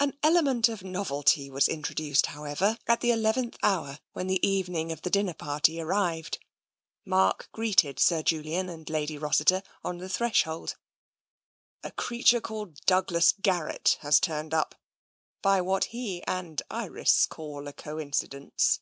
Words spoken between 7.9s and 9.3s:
Sir Julian and Lady